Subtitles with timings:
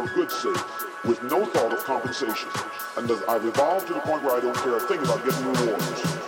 [0.00, 2.48] Do good for sake, with no thought of compensation.
[2.96, 6.19] And I've evolved to the point where I don't care a thing about getting rewards.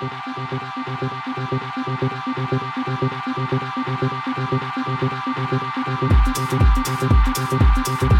[0.00, 0.28] Thank
[8.12, 8.17] you.